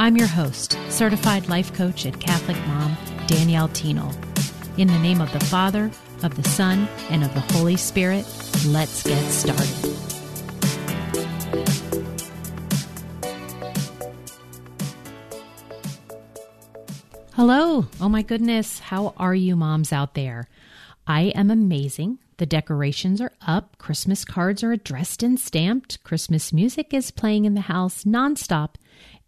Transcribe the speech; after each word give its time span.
I'm 0.00 0.16
your 0.16 0.28
host, 0.28 0.78
certified 0.90 1.48
life 1.48 1.74
coach 1.74 2.04
and 2.04 2.18
Catholic 2.20 2.56
mom, 2.68 2.96
Danielle 3.26 3.68
Thienel. 3.68 4.14
In 4.78 4.86
the 4.86 4.98
name 5.00 5.20
of 5.20 5.32
the 5.32 5.40
Father, 5.40 5.90
of 6.22 6.40
the 6.40 6.48
Son, 6.48 6.88
and 7.10 7.24
of 7.24 7.34
the 7.34 7.40
Holy 7.40 7.76
Spirit, 7.76 8.24
let's 8.68 9.02
get 9.02 9.20
started. 9.28 9.66
Hello. 17.34 17.86
Oh 18.00 18.08
my 18.08 18.22
goodness. 18.22 18.78
How 18.78 19.14
are 19.16 19.34
you, 19.34 19.56
moms 19.56 19.92
out 19.92 20.14
there? 20.14 20.46
I 21.08 21.32
am 21.34 21.50
amazing. 21.50 22.20
The 22.36 22.46
decorations 22.46 23.20
are 23.20 23.32
up. 23.44 23.78
Christmas 23.78 24.24
cards 24.24 24.62
are 24.62 24.70
addressed 24.70 25.24
and 25.24 25.40
stamped. 25.40 26.04
Christmas 26.04 26.52
music 26.52 26.94
is 26.94 27.10
playing 27.10 27.46
in 27.46 27.54
the 27.54 27.62
house 27.62 28.04
nonstop. 28.04 28.76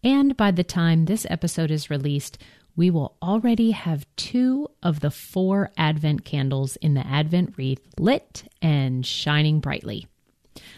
And 0.02 0.36
by 0.36 0.50
the 0.50 0.64
time 0.64 1.04
this 1.04 1.26
episode 1.28 1.70
is 1.70 1.90
released, 1.90 2.38
we 2.76 2.90
will 2.90 3.16
already 3.22 3.72
have 3.72 4.06
two 4.16 4.68
of 4.82 5.00
the 5.00 5.10
four 5.10 5.70
Advent 5.76 6.24
candles 6.24 6.76
in 6.76 6.94
the 6.94 7.06
Advent 7.06 7.54
wreath 7.56 7.82
lit 7.98 8.44
and 8.62 9.04
shining 9.04 9.60
brightly. 9.60 10.06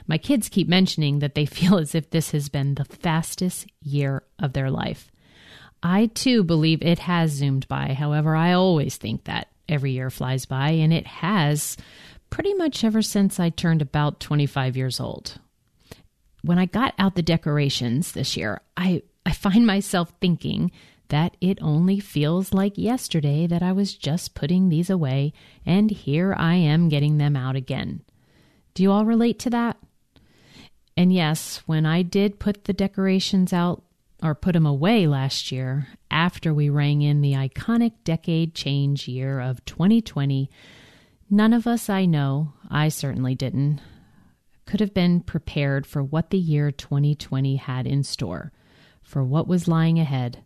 My 0.06 0.18
kids 0.18 0.48
keep 0.48 0.68
mentioning 0.68 1.20
that 1.20 1.34
they 1.34 1.46
feel 1.46 1.78
as 1.78 1.94
if 1.94 2.10
this 2.10 2.32
has 2.32 2.48
been 2.48 2.74
the 2.74 2.84
fastest 2.84 3.66
year 3.82 4.24
of 4.38 4.52
their 4.52 4.70
life. 4.70 5.10
I 5.82 6.06
too 6.06 6.44
believe 6.44 6.82
it 6.82 7.00
has 7.00 7.32
zoomed 7.32 7.66
by. 7.68 7.94
However, 7.94 8.36
I 8.36 8.52
always 8.52 8.96
think 8.96 9.24
that 9.24 9.48
every 9.68 9.92
year 9.92 10.10
flies 10.10 10.46
by, 10.46 10.70
and 10.70 10.92
it 10.92 11.06
has 11.06 11.76
pretty 12.30 12.54
much 12.54 12.84
ever 12.84 13.02
since 13.02 13.40
I 13.40 13.50
turned 13.50 13.82
about 13.82 14.20
25 14.20 14.76
years 14.76 15.00
old. 15.00 15.38
When 16.42 16.58
I 16.58 16.66
got 16.66 16.94
out 16.98 17.14
the 17.14 17.22
decorations 17.22 18.12
this 18.12 18.36
year, 18.36 18.60
I 18.76 19.02
I 19.24 19.32
find 19.32 19.66
myself 19.66 20.12
thinking 20.20 20.70
that 21.08 21.36
it 21.40 21.58
only 21.60 22.00
feels 22.00 22.54
like 22.54 22.78
yesterday 22.78 23.46
that 23.46 23.62
I 23.62 23.72
was 23.72 23.94
just 23.94 24.34
putting 24.34 24.68
these 24.68 24.88
away, 24.88 25.34
and 25.66 25.90
here 25.90 26.34
I 26.38 26.54
am 26.54 26.88
getting 26.88 27.18
them 27.18 27.36
out 27.36 27.54
again. 27.54 28.02
Do 28.72 28.82
you 28.82 28.90
all 28.90 29.04
relate 29.04 29.38
to 29.40 29.50
that? 29.50 29.76
And 30.96 31.12
yes, 31.12 31.58
when 31.66 31.84
I 31.84 32.00
did 32.02 32.38
put 32.38 32.64
the 32.64 32.72
decorations 32.72 33.52
out 33.52 33.82
or 34.22 34.34
put 34.34 34.52
them 34.52 34.64
away 34.64 35.06
last 35.06 35.52
year, 35.52 35.88
after 36.10 36.54
we 36.54 36.70
rang 36.70 37.02
in 37.02 37.20
the 37.20 37.32
iconic 37.32 37.92
decade 38.04 38.54
change 38.54 39.08
year 39.08 39.38
of 39.38 39.64
2020, 39.64 40.48
none 41.28 41.52
of 41.52 41.66
us 41.66 41.90
I 41.90 42.06
know, 42.06 42.54
I 42.70 42.88
certainly 42.88 43.34
didn't, 43.34 43.80
could 44.64 44.80
have 44.80 44.94
been 44.94 45.20
prepared 45.20 45.86
for 45.86 46.02
what 46.02 46.30
the 46.30 46.38
year 46.38 46.70
2020 46.70 47.56
had 47.56 47.86
in 47.86 48.02
store 48.02 48.52
for 49.02 49.22
what 49.24 49.48
was 49.48 49.68
lying 49.68 49.98
ahead, 49.98 50.44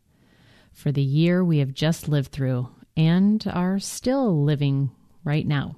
for 0.72 0.92
the 0.92 1.02
year 1.02 1.44
we 1.44 1.58
have 1.58 1.72
just 1.72 2.08
lived 2.08 2.32
through 2.32 2.68
and 2.96 3.44
are 3.52 3.78
still 3.78 4.42
living 4.42 4.90
right 5.24 5.46
now. 5.46 5.76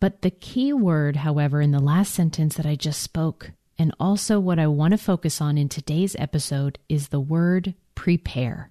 But 0.00 0.22
the 0.22 0.30
key 0.30 0.72
word, 0.72 1.16
however, 1.16 1.60
in 1.60 1.70
the 1.70 1.78
last 1.78 2.12
sentence 2.12 2.56
that 2.56 2.66
I 2.66 2.74
just 2.74 3.00
spoke, 3.00 3.52
and 3.78 3.94
also 4.00 4.40
what 4.40 4.58
I 4.58 4.66
want 4.66 4.92
to 4.92 4.98
focus 4.98 5.40
on 5.40 5.56
in 5.56 5.68
today's 5.68 6.16
episode, 6.18 6.78
is 6.88 7.08
the 7.08 7.20
word 7.20 7.74
prepare. 7.94 8.70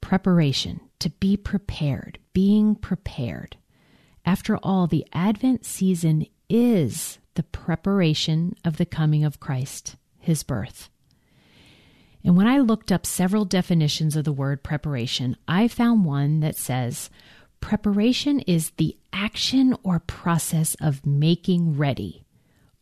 Preparation, 0.00 0.80
to 1.00 1.10
be 1.10 1.36
prepared, 1.36 2.18
being 2.32 2.74
prepared. 2.74 3.56
After 4.24 4.56
all, 4.62 4.86
the 4.86 5.06
Advent 5.12 5.66
season 5.66 6.26
is 6.48 7.18
the 7.34 7.42
preparation 7.42 8.54
of 8.64 8.78
the 8.78 8.86
coming 8.86 9.24
of 9.24 9.40
Christ, 9.40 9.96
his 10.18 10.42
birth. 10.42 10.88
And 12.24 12.36
when 12.36 12.46
I 12.46 12.58
looked 12.58 12.90
up 12.90 13.06
several 13.06 13.44
definitions 13.44 14.16
of 14.16 14.24
the 14.24 14.32
word 14.32 14.62
preparation, 14.62 15.36
I 15.46 15.68
found 15.68 16.04
one 16.04 16.40
that 16.40 16.56
says 16.56 17.10
preparation 17.60 18.40
is 18.40 18.70
the 18.70 18.96
action 19.12 19.76
or 19.82 20.00
process 20.00 20.76
of 20.80 21.06
making 21.06 21.76
ready 21.76 22.24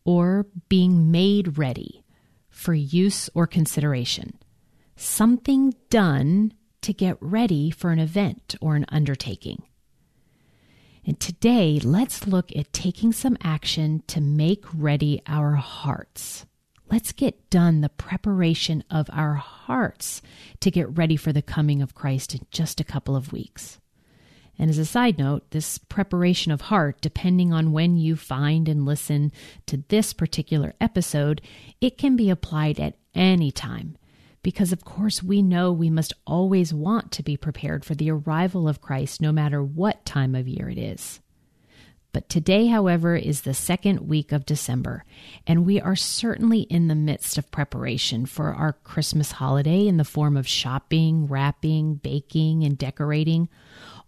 or 0.03 0.47
being 0.69 1.11
made 1.11 1.57
ready 1.57 2.03
for 2.49 2.73
use 2.73 3.29
or 3.33 3.45
consideration. 3.45 4.37
Something 4.95 5.73
done 5.89 6.53
to 6.81 6.93
get 6.93 7.17
ready 7.19 7.69
for 7.69 7.91
an 7.91 7.99
event 7.99 8.55
or 8.61 8.75
an 8.75 8.85
undertaking. 8.89 9.63
And 11.05 11.19
today, 11.19 11.79
let's 11.81 12.27
look 12.27 12.53
at 12.55 12.73
taking 12.73 13.13
some 13.13 13.37
action 13.41 14.03
to 14.07 14.19
make 14.19 14.65
ready 14.73 15.21
our 15.27 15.53
hearts. 15.53 16.45
Let's 16.89 17.11
get 17.11 17.49
done 17.49 17.81
the 17.81 17.89
preparation 17.89 18.83
of 18.89 19.09
our 19.11 19.33
hearts 19.33 20.21
to 20.61 20.71
get 20.71 20.97
ready 20.97 21.17
for 21.17 21.33
the 21.33 21.41
coming 21.41 21.81
of 21.81 21.93
Christ 21.93 22.33
in 22.33 22.45
just 22.49 22.79
a 22.79 22.85
couple 22.85 23.15
of 23.15 23.33
weeks. 23.33 23.79
And 24.57 24.69
as 24.69 24.77
a 24.77 24.85
side 24.85 25.17
note, 25.17 25.51
this 25.51 25.77
preparation 25.77 26.51
of 26.51 26.61
heart, 26.61 27.01
depending 27.01 27.53
on 27.53 27.73
when 27.73 27.97
you 27.97 28.15
find 28.15 28.69
and 28.69 28.85
listen 28.85 29.31
to 29.67 29.83
this 29.89 30.13
particular 30.13 30.73
episode, 30.79 31.41
it 31.81 31.97
can 31.97 32.15
be 32.15 32.29
applied 32.29 32.79
at 32.79 32.95
any 33.13 33.51
time. 33.51 33.97
Because, 34.41 34.71
of 34.71 34.85
course, 34.85 35.21
we 35.21 35.41
know 35.41 35.73
we 35.73 35.89
must 35.89 36.13
always 36.25 36.73
want 36.73 37.11
to 37.11 37.23
be 37.23 37.35
prepared 37.35 37.83
for 37.83 37.95
the 37.95 38.09
arrival 38.09 38.67
of 38.67 38.81
Christ, 38.81 39.21
no 39.21 39.33
matter 39.33 39.61
what 39.61 40.05
time 40.05 40.35
of 40.35 40.47
year 40.47 40.69
it 40.69 40.77
is. 40.77 41.19
But 42.17 42.29
today, 42.29 42.65
however, 42.65 43.15
is 43.15 43.41
the 43.41 43.53
second 43.53 44.07
week 44.07 44.31
of 44.31 44.43
December, 44.43 45.05
and 45.45 45.67
we 45.67 45.79
are 45.79 45.95
certainly 45.95 46.61
in 46.61 46.87
the 46.87 46.95
midst 46.95 47.37
of 47.37 47.51
preparation 47.51 48.25
for 48.25 48.55
our 48.55 48.73
Christmas 48.73 49.33
holiday 49.33 49.85
in 49.85 49.97
the 49.97 50.03
form 50.03 50.35
of 50.35 50.47
shopping, 50.47 51.27
wrapping, 51.27 51.93
baking, 51.93 52.63
and 52.63 52.75
decorating. 52.75 53.49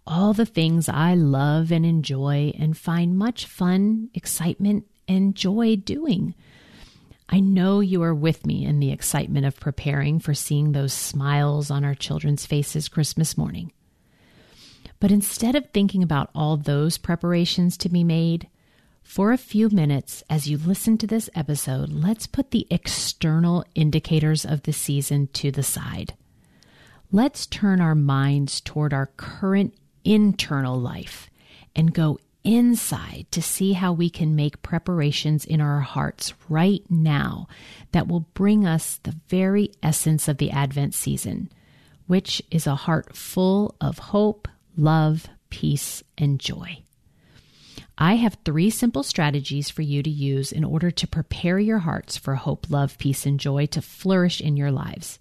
All 0.08 0.32
the 0.32 0.44
things 0.44 0.88
I 0.88 1.14
love 1.14 1.70
and 1.70 1.86
enjoy 1.86 2.52
and 2.58 2.76
find 2.76 3.16
much 3.16 3.46
fun, 3.46 4.10
excitement, 4.12 4.86
and 5.06 5.36
joy 5.36 5.76
doing. 5.76 6.34
I 7.28 7.38
know 7.38 7.78
you 7.78 8.02
are 8.02 8.12
with 8.12 8.44
me 8.44 8.64
in 8.64 8.80
the 8.80 8.90
excitement 8.90 9.46
of 9.46 9.60
preparing 9.60 10.18
for 10.18 10.34
seeing 10.34 10.72
those 10.72 10.92
smiles 10.92 11.70
on 11.70 11.84
our 11.84 11.94
children's 11.94 12.44
faces 12.44 12.88
Christmas 12.88 13.38
morning. 13.38 13.70
But 15.00 15.10
instead 15.10 15.56
of 15.56 15.70
thinking 15.70 16.02
about 16.02 16.30
all 16.34 16.56
those 16.56 16.98
preparations 16.98 17.76
to 17.78 17.88
be 17.88 18.04
made, 18.04 18.48
for 19.02 19.32
a 19.32 19.38
few 19.38 19.70
minutes 19.70 20.22
as 20.30 20.48
you 20.48 20.56
listen 20.56 20.96
to 20.98 21.06
this 21.06 21.28
episode, 21.34 21.88
let's 21.88 22.26
put 22.26 22.50
the 22.52 22.66
external 22.70 23.64
indicators 23.74 24.44
of 24.44 24.62
the 24.62 24.72
season 24.72 25.28
to 25.32 25.50
the 25.50 25.62
side. 25.62 26.14
Let's 27.10 27.46
turn 27.46 27.80
our 27.80 27.96
minds 27.96 28.60
toward 28.60 28.94
our 28.94 29.06
current 29.16 29.74
internal 30.04 30.78
life 30.78 31.28
and 31.74 31.92
go 31.92 32.20
inside 32.44 33.26
to 33.30 33.42
see 33.42 33.72
how 33.72 33.92
we 33.92 34.08
can 34.10 34.36
make 34.36 34.62
preparations 34.62 35.44
in 35.44 35.60
our 35.60 35.80
hearts 35.80 36.32
right 36.48 36.82
now 36.88 37.48
that 37.92 38.06
will 38.06 38.20
bring 38.34 38.66
us 38.66 39.00
the 39.02 39.16
very 39.28 39.72
essence 39.82 40.28
of 40.28 40.38
the 40.38 40.50
Advent 40.50 40.94
season, 40.94 41.50
which 42.06 42.40
is 42.50 42.66
a 42.66 42.76
heart 42.76 43.16
full 43.16 43.74
of 43.80 43.98
hope, 43.98 44.46
love, 44.76 45.28
peace, 45.50 46.02
and 46.16 46.38
joy. 46.38 46.82
I 47.98 48.14
have 48.14 48.38
three 48.44 48.70
simple 48.70 49.02
strategies 49.02 49.68
for 49.68 49.82
you 49.82 50.02
to 50.02 50.08
use 50.08 50.52
in 50.52 50.64
order 50.64 50.90
to 50.90 51.06
prepare 51.06 51.58
your 51.58 51.80
hearts 51.80 52.16
for 52.16 52.34
hope, 52.34 52.70
love, 52.70 52.96
peace, 52.96 53.26
and 53.26 53.38
joy 53.38 53.66
to 53.66 53.82
flourish 53.82 54.40
in 54.40 54.56
your 54.56 54.70
lives. 54.70 55.18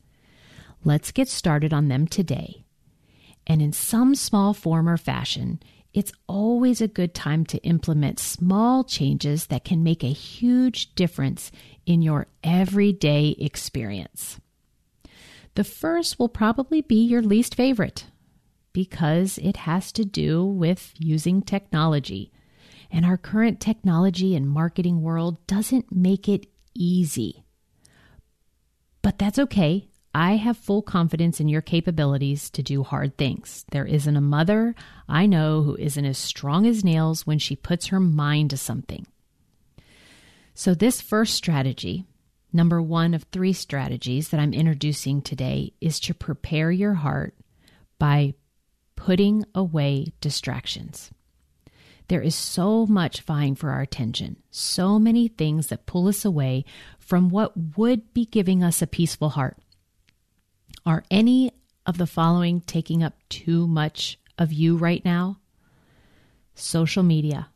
Let's 0.85 1.11
get 1.11 1.27
started 1.27 1.73
on 1.73 1.89
them 1.89 2.07
today. 2.07 2.63
And 3.45 3.61
in 3.61 3.73
some 3.73 4.15
small 4.15 4.53
form 4.53 4.87
or 4.87 4.95
fashion, 4.95 5.59
it's 5.93 6.13
always 6.27 6.79
a 6.79 6.87
good 6.87 7.13
time 7.13 7.45
to 7.47 7.57
implement 7.63 8.19
small 8.19 8.83
changes 8.83 9.47
that 9.47 9.65
can 9.65 9.83
make 9.83 10.03
a 10.03 10.07
huge 10.07 10.93
difference 10.95 11.51
in 11.85 12.01
your 12.01 12.27
everyday 12.43 13.35
experience. 13.39 14.39
The 15.55 15.63
first 15.63 16.19
will 16.19 16.29
probably 16.29 16.81
be 16.81 17.03
your 17.03 17.21
least 17.23 17.55
favorite 17.55 18.05
because 18.73 19.37
it 19.39 19.57
has 19.57 19.91
to 19.93 20.05
do 20.05 20.45
with 20.45 20.93
using 20.97 21.41
technology. 21.41 22.31
And 22.91 23.05
our 23.05 23.17
current 23.17 23.59
technology 23.59 24.35
and 24.35 24.49
marketing 24.49 25.01
world 25.01 25.45
doesn't 25.47 25.91
make 25.91 26.27
it 26.27 26.47
easy. 26.73 27.43
But 29.01 29.17
that's 29.17 29.39
okay. 29.39 29.89
I 30.13 30.37
have 30.37 30.57
full 30.57 30.81
confidence 30.81 31.39
in 31.39 31.47
your 31.47 31.61
capabilities 31.61 32.49
to 32.51 32.63
do 32.63 32.83
hard 32.83 33.17
things. 33.17 33.63
There 33.71 33.85
isn't 33.85 34.15
a 34.17 34.21
mother 34.21 34.73
I 35.07 35.27
know 35.27 35.61
who 35.61 35.75
isn't 35.75 36.05
as 36.05 36.17
strong 36.17 36.65
as 36.65 36.83
nails 36.83 37.27
when 37.27 37.37
she 37.37 37.55
puts 37.55 37.87
her 37.87 37.99
mind 37.99 38.49
to 38.49 38.57
something. 38.57 39.05
So, 40.55 40.73
this 40.73 40.99
first 40.99 41.35
strategy, 41.35 42.05
number 42.51 42.81
one 42.81 43.13
of 43.13 43.23
three 43.23 43.53
strategies 43.53 44.29
that 44.29 44.39
I'm 44.39 44.53
introducing 44.53 45.21
today, 45.21 45.73
is 45.79 45.99
to 46.01 46.13
prepare 46.13 46.71
your 46.71 46.95
heart 46.95 47.35
by 47.99 48.33
putting 48.99 49.45
away 49.55 50.11
distractions. 50.19 51.09
There 52.09 52.21
is 52.21 52.35
so 52.35 52.85
much 52.85 53.21
vying 53.21 53.55
for 53.55 53.69
our 53.69 53.79
attention, 53.79 54.35
so 54.51 54.99
many 54.99 55.29
things 55.29 55.67
that 55.67 55.85
pull 55.85 56.09
us 56.09 56.25
away 56.25 56.65
from 56.99 57.29
what 57.29 57.77
would 57.77 58.13
be 58.13 58.25
giving 58.25 58.61
us 58.61 58.81
a 58.81 58.87
peaceful 58.87 59.29
heart. 59.29 59.57
Are 60.85 61.05
any 61.09 61.53
of 61.85 61.97
the 61.97 62.07
following 62.07 62.59
taking 62.59 63.01
up 63.01 63.13
too 63.29 63.67
much 63.67 64.19
of 64.37 64.51
you 64.51 64.75
right 64.75 65.03
now? 65.05 65.39
Social 66.53 67.03
media, 67.03 67.47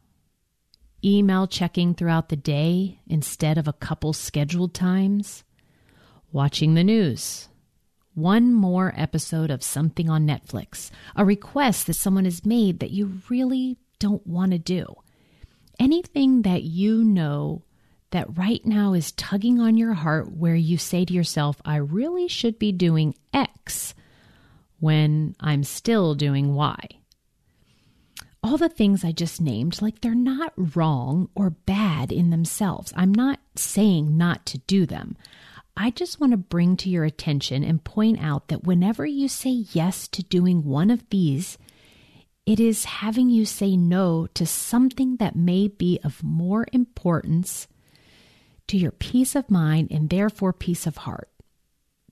email 1.04 1.46
checking 1.46 1.94
throughout 1.94 2.30
the 2.30 2.38
day 2.38 3.02
instead 3.06 3.58
of 3.58 3.68
a 3.68 3.74
couple 3.74 4.14
scheduled 4.14 4.74
times, 4.74 5.44
watching 6.32 6.76
the 6.76 6.86
news, 6.86 7.50
one 8.16 8.54
more 8.54 8.94
episode 8.96 9.50
of 9.50 9.64
something 9.64 10.10
on 10.10 10.28
Netflix, 10.28 10.92
a 11.16 11.26
request 11.26 11.88
that 11.88 11.94
someone 11.94 12.26
has 12.26 12.46
made 12.46 12.80
that 12.80 12.92
you 12.92 13.22
really 13.30 13.78
don't 14.00 14.26
want 14.28 14.52
to 14.52 14.60
do. 14.60 14.86
Anything 15.80 16.44
that 16.44 16.64
you 16.64 17.04
know 17.04 17.64
that 18.12 18.38
right 18.38 18.64
now 18.64 18.94
is 18.94 19.12
tugging 19.14 19.60
on 19.60 19.76
your 19.76 19.94
heart 19.94 20.32
where 20.32 20.56
you 20.56 20.78
say 20.78 21.04
to 21.04 21.14
yourself, 21.14 21.60
I 21.66 21.78
really 21.78 22.28
should 22.28 22.60
be 22.60 22.72
doing 22.72 23.16
X 23.34 23.96
when 24.80 25.36
I'm 25.40 25.64
still 25.64 26.14
doing 26.14 26.54
Y. 26.54 26.78
All 28.44 28.58
the 28.58 28.70
things 28.70 29.04
I 29.04 29.14
just 29.14 29.42
named, 29.42 29.82
like 29.82 30.02
they're 30.02 30.14
not 30.14 30.54
wrong 30.76 31.30
or 31.34 31.50
bad 31.50 32.12
in 32.12 32.30
themselves. 32.30 32.94
I'm 32.96 33.14
not 33.14 33.40
saying 33.56 34.18
not 34.18 34.46
to 34.48 34.58
do 34.60 34.86
them. 34.86 35.16
I 35.76 35.90
just 35.90 36.20
want 36.20 36.32
to 36.32 36.38
bring 36.38 36.78
to 36.78 36.90
your 36.90 37.04
attention 37.04 37.64
and 37.64 37.84
point 37.84 38.20
out 38.22 38.50
that 38.50 38.64
whenever 38.64 39.06
you 39.06 39.28
say 39.28 39.66
yes 39.72 40.08
to 40.10 40.24
doing 40.24 40.64
one 40.64 40.92
of 40.92 41.10
these, 41.10 41.58
it 42.46 42.60
is 42.60 42.86
having 42.86 43.30
you 43.30 43.46
say 43.46 43.76
no 43.76 44.28
to 44.36 44.46
something 44.46 45.16
that 45.18 45.36
may 45.36 45.68
be 45.68 46.00
of 46.04 46.24
more 46.24 46.68
importance 46.74 47.68
to 48.68 48.78
your 48.78 48.92
peace 48.92 49.36
of 49.36 49.50
mind 49.50 49.90
and 49.92 50.10
therefore 50.10 50.54
peace 50.54 50.86
of 50.86 50.98
heart. 50.98 51.30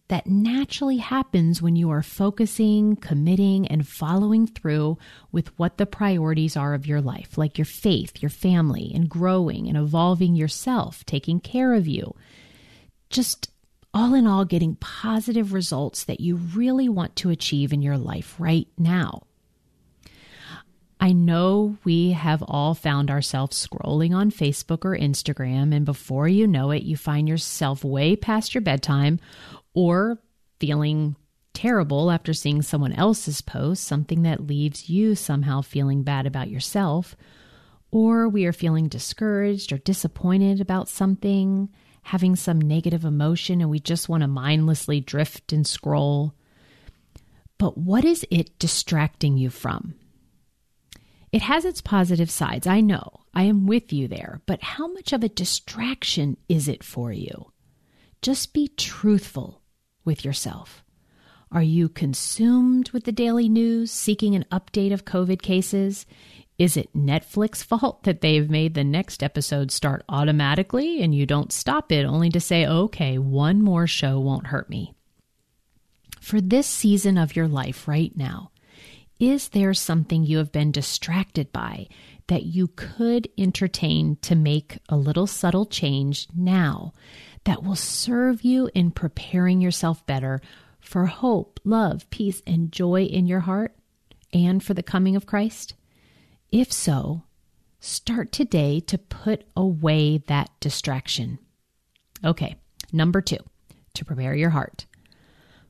That 0.08 0.28
naturally 0.28 0.98
happens 0.98 1.62
when 1.62 1.78
you 1.78 1.90
are 1.92 2.04
focusing, 2.04 2.98
committing, 2.98 3.68
and 3.68 3.88
following 3.88 4.46
through 4.48 4.98
with 5.32 5.58
what 5.58 5.78
the 5.78 5.86
priorities 5.86 6.58
are 6.58 6.74
of 6.74 6.86
your 6.86 7.00
life, 7.00 7.38
like 7.38 7.58
your 7.58 7.66
faith, 7.66 8.22
your 8.22 8.30
family, 8.30 8.92
and 8.94 9.08
growing 9.08 9.70
and 9.70 9.78
evolving 9.78 10.36
yourself, 10.36 11.06
taking 11.06 11.40
care 11.40 11.74
of 11.74 11.88
you. 11.88 12.14
Just 13.10 13.51
all 13.94 14.14
in 14.14 14.26
all, 14.26 14.46
getting 14.46 14.76
positive 14.76 15.54
results 15.54 16.06
that 16.06 16.22
you 16.22 16.36
really 16.38 16.88
want 16.88 17.16
to 17.18 17.30
achieve 17.30 17.74
in 17.74 17.82
your 17.82 17.98
life 17.98 18.36
right 18.40 18.68
now. 18.78 19.24
I 21.00 21.14
know 21.14 21.78
we 21.84 22.12
have 22.12 22.44
all 22.48 22.76
found 22.76 23.10
ourselves 23.10 23.68
scrolling 23.68 24.16
on 24.16 24.30
Facebook 24.30 24.86
or 24.86 24.96
Instagram, 24.96 25.76
and 25.76 25.84
before 25.84 26.28
you 26.28 26.46
know 26.46 26.70
it, 26.70 26.84
you 26.84 26.96
find 26.96 27.28
yourself 27.28 27.84
way 27.84 28.16
past 28.16 28.54
your 28.54 28.62
bedtime 28.62 29.20
or 29.74 30.20
feeling 30.60 31.16
terrible 31.54 32.12
after 32.12 32.34
seeing 32.34 32.62
someone 32.62 32.94
else's 32.94 33.42
post, 33.42 33.84
something 33.84 34.22
that 34.22 34.46
leaves 34.46 34.90
you 34.90 35.16
somehow 35.16 35.62
feeling 35.62 36.04
bad 36.04 36.28
about 36.28 36.50
yourself, 36.50 37.16
or 37.90 38.30
we 38.30 38.46
are 38.46 38.54
feeling 38.54 38.88
discouraged 38.88 39.74
or 39.74 39.80
disappointed 39.80 40.62
about 40.62 40.88
something, 40.88 41.68
having 42.04 42.36
some 42.36 42.60
negative 42.60 43.06
emotion, 43.06 43.62
and 43.62 43.70
we 43.70 43.80
just 43.80 44.10
want 44.10 44.22
to 44.22 44.28
mindlessly 44.28 45.00
drift 45.00 45.54
and 45.54 45.66
scroll. 45.66 46.34
But 47.58 47.78
what 47.78 48.04
is 48.04 48.26
it 48.32 48.58
distracting 48.60 49.38
you 49.38 49.50
from? 49.50 49.96
It 51.32 51.44
has 51.44 51.64
its 51.64 51.82
positive 51.82 52.30
sides, 52.30 52.68
I 52.68 52.82
know. 52.82 53.22
I 53.34 53.44
am 53.44 53.66
with 53.66 53.94
you 53.94 54.08
there. 54.08 54.42
But 54.46 54.62
how 54.62 54.88
much 54.88 55.14
of 55.14 55.24
a 55.24 55.30
distraction 55.30 56.38
is 56.50 56.68
it 56.68 56.84
for 56.84 57.14
you? 57.14 57.52
Just 58.22 58.54
be 58.54 58.68
truthful 58.68 59.62
with 60.04 60.26
yourself. 60.26 60.84
Are 61.52 61.64
you 61.64 61.90
consumed 61.90 62.92
with 62.92 63.04
the 63.04 63.12
daily 63.12 63.50
news, 63.50 63.92
seeking 63.92 64.36
an 64.36 64.46
update 64.52 64.94
of 64.94 65.06
COVID 65.06 65.42
cases? 65.42 66.06
Is 66.62 66.78
it 66.78 66.94
Netflix 66.96 67.64
fault 67.64 68.04
that 68.04 68.22
they've 68.22 68.48
made 68.48 68.76
the 68.76 68.84
next 68.84 69.24
episode 69.24 69.72
start 69.72 70.04
automatically 70.08 71.02
and 71.02 71.16
you 71.16 71.26
don't 71.26 71.52
stop 71.52 71.92
it 71.92 72.06
only 72.06 72.30
to 72.30 72.40
say, 72.40 72.68
okay, 72.68 73.18
one 73.18 73.64
more 73.64 73.88
show 73.88 74.20
won't 74.20 74.46
hurt 74.46 74.70
me? 74.70 74.94
For 76.20 76.40
this 76.40 76.68
season 76.68 77.18
of 77.18 77.36
your 77.36 77.48
life 77.48 77.88
right 77.88 78.16
now, 78.16 78.52
is 79.20 79.50
there 79.50 79.74
something 79.74 80.24
you 80.24 80.38
have 80.38 80.52
been 80.52 80.72
distracted 80.72 81.52
by 81.52 81.88
that 82.28 82.44
you 82.44 82.68
could 82.68 83.28
entertain 83.40 84.18
to 84.22 84.36
make 84.36 84.78
a 84.88 84.96
little 84.96 85.26
subtle 85.26 85.66
change 85.66 86.28
now 86.38 86.94
that 87.46 87.64
will 87.64 87.76
serve 87.76 88.44
you 88.44 88.70
in 88.76 88.92
preparing 88.92 89.62
yourself 89.62 90.06
better 90.06 90.40
for 90.80 91.08
hope, 91.08 91.60
love, 91.64 92.08
peace, 92.12 92.44
and 92.46 92.72
joy 92.72 93.06
in 93.06 93.26
your 93.26 93.40
heart 93.40 93.76
and 94.32 94.64
for 94.64 94.76
the 94.76 94.84
coming 94.84 95.16
of 95.16 95.26
Christ? 95.26 95.74
If 96.52 96.74
so, 96.74 97.24
start 97.80 98.34
today 98.34 98.82
to 98.82 98.98
put 98.98 99.46
away 99.56 100.18
that 100.28 100.50
distraction. 100.60 101.40
Okay, 102.26 102.58
number 102.92 103.22
two, 103.22 103.38
to 103.94 104.04
prepare 104.04 104.36
your 104.36 104.50
heart. 104.50 104.86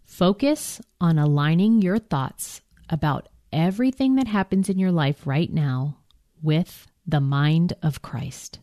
Focus 0.04 0.82
on 1.00 1.20
aligning 1.20 1.84
your 1.84 2.00
thoughts 2.00 2.62
about 2.90 3.30
everything 3.54 4.16
that 4.16 4.28
happens 4.28 4.70
in 4.70 4.80
your 4.80 4.92
life 4.92 5.28
right 5.28 5.54
now 5.54 5.98
with 6.42 6.88
the 7.06 7.22
mind 7.22 7.74
of 7.84 8.02
Christ. 8.02 8.58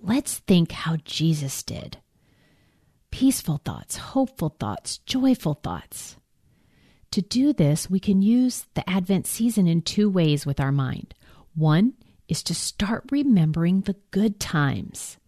Let's 0.00 0.38
think 0.38 0.72
how 0.72 0.96
Jesus 1.04 1.62
did 1.62 1.98
peaceful 3.10 3.60
thoughts, 3.64 3.96
hopeful 3.96 4.56
thoughts, 4.58 4.98
joyful 4.98 5.54
thoughts. 5.54 6.16
To 7.10 7.20
do 7.20 7.52
this, 7.52 7.90
we 7.90 8.00
can 8.00 8.22
use 8.22 8.64
the 8.72 8.88
Advent 8.88 9.26
season 9.26 9.66
in 9.66 9.82
two 9.82 10.08
ways 10.08 10.46
with 10.46 10.58
our 10.58 10.72
mind. 10.72 11.14
One 11.54 11.94
is 12.28 12.42
to 12.44 12.54
start 12.54 13.04
remembering 13.10 13.82
the 13.82 13.96
good 14.10 14.40
times, 14.40 15.18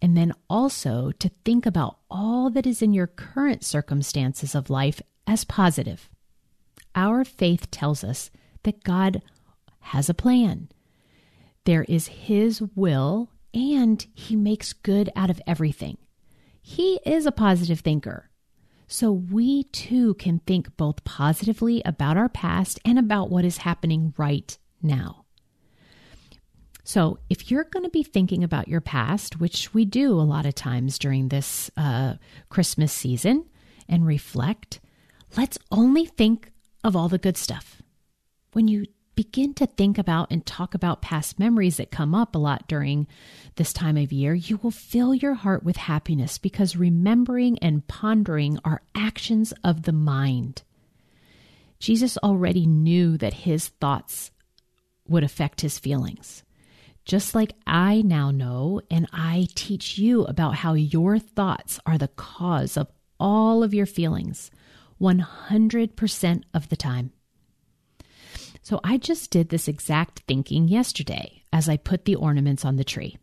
and 0.00 0.16
then 0.16 0.32
also 0.48 1.10
to 1.12 1.30
think 1.44 1.66
about 1.66 1.98
all 2.10 2.48
that 2.50 2.66
is 2.66 2.80
in 2.80 2.94
your 2.94 3.06
current 3.06 3.64
circumstances 3.64 4.54
of 4.54 4.70
life 4.70 5.02
as 5.26 5.44
positive. 5.44 6.08
Our 6.94 7.24
faith 7.24 7.70
tells 7.70 8.02
us 8.02 8.30
that 8.62 8.84
God 8.84 9.20
has 9.80 10.08
a 10.08 10.14
plan. 10.14 10.70
There 11.64 11.84
is 11.84 12.06
His 12.08 12.62
will, 12.74 13.30
and 13.52 14.06
He 14.14 14.34
makes 14.34 14.72
good 14.72 15.10
out 15.14 15.28
of 15.28 15.42
everything. 15.46 15.98
He 16.62 17.00
is 17.04 17.26
a 17.26 17.32
positive 17.32 17.80
thinker. 17.80 18.30
So 18.88 19.12
we 19.12 19.64
too 19.64 20.14
can 20.14 20.38
think 20.40 20.76
both 20.76 21.04
positively 21.04 21.82
about 21.84 22.16
our 22.16 22.28
past 22.28 22.80
and 22.84 22.98
about 22.98 23.30
what 23.30 23.44
is 23.44 23.58
happening 23.58 24.14
right 24.16 24.56
now. 24.80 25.25
So, 26.86 27.18
if 27.28 27.50
you're 27.50 27.64
going 27.64 27.82
to 27.82 27.90
be 27.90 28.04
thinking 28.04 28.44
about 28.44 28.68
your 28.68 28.80
past, 28.80 29.40
which 29.40 29.74
we 29.74 29.84
do 29.84 30.12
a 30.12 30.22
lot 30.22 30.46
of 30.46 30.54
times 30.54 31.00
during 31.00 31.28
this 31.28 31.68
uh, 31.76 32.14
Christmas 32.48 32.92
season, 32.92 33.44
and 33.88 34.06
reflect, 34.06 34.78
let's 35.36 35.58
only 35.72 36.06
think 36.06 36.52
of 36.84 36.94
all 36.94 37.08
the 37.08 37.18
good 37.18 37.36
stuff. 37.36 37.82
When 38.52 38.68
you 38.68 38.86
begin 39.16 39.52
to 39.54 39.66
think 39.66 39.98
about 39.98 40.30
and 40.30 40.46
talk 40.46 40.74
about 40.74 41.02
past 41.02 41.40
memories 41.40 41.78
that 41.78 41.90
come 41.90 42.14
up 42.14 42.36
a 42.36 42.38
lot 42.38 42.68
during 42.68 43.08
this 43.56 43.72
time 43.72 43.96
of 43.96 44.12
year, 44.12 44.32
you 44.32 44.60
will 44.62 44.70
fill 44.70 45.12
your 45.12 45.34
heart 45.34 45.64
with 45.64 45.76
happiness 45.76 46.38
because 46.38 46.76
remembering 46.76 47.58
and 47.58 47.84
pondering 47.88 48.60
are 48.64 48.82
actions 48.94 49.52
of 49.64 49.82
the 49.82 49.92
mind. 49.92 50.62
Jesus 51.80 52.16
already 52.18 52.64
knew 52.64 53.18
that 53.18 53.34
his 53.34 53.66
thoughts 53.80 54.30
would 55.08 55.24
affect 55.24 55.62
his 55.62 55.80
feelings. 55.80 56.44
Just 57.06 57.36
like 57.36 57.54
I 57.68 58.02
now 58.02 58.32
know 58.32 58.82
and 58.90 59.06
I 59.12 59.46
teach 59.54 59.96
you 59.96 60.24
about 60.24 60.56
how 60.56 60.74
your 60.74 61.20
thoughts 61.20 61.78
are 61.86 61.96
the 61.96 62.08
cause 62.08 62.76
of 62.76 62.88
all 63.20 63.62
of 63.62 63.72
your 63.72 63.86
feelings. 63.86 64.50
100% 65.00 66.42
of 66.52 66.68
the 66.68 66.76
time. 66.76 67.12
So 68.60 68.80
I 68.82 68.98
just 68.98 69.30
did 69.30 69.50
this 69.50 69.68
exact 69.68 70.24
thinking 70.26 70.66
yesterday 70.66 71.44
as 71.52 71.68
I 71.68 71.76
put 71.76 72.06
the 72.06 72.16
ornaments 72.16 72.64
on 72.64 72.74
the 72.74 72.82
tree. 72.82 73.16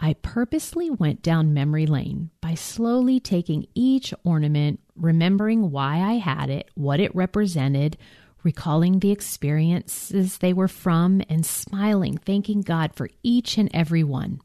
I 0.00 0.14
purposely 0.14 0.88
went 0.88 1.20
down 1.20 1.52
memory 1.52 1.86
lane 1.86 2.30
by 2.40 2.54
slowly 2.54 3.20
taking 3.20 3.66
each 3.74 4.14
ornament, 4.24 4.80
remembering 4.96 5.70
why 5.70 5.98
I 5.98 6.14
had 6.14 6.48
it, 6.48 6.70
what 6.74 7.00
it 7.00 7.14
represented, 7.14 7.98
recalling 8.44 9.00
the 9.00 9.10
experiences 9.10 10.38
they 10.38 10.52
were 10.52 10.68
from, 10.68 11.22
and 11.28 11.44
smiling, 11.44 12.18
thanking 12.18 12.60
God 12.60 12.94
for 12.94 13.08
each 13.24 13.58
and 13.58 13.68
every 13.74 14.04
one. 14.04 14.40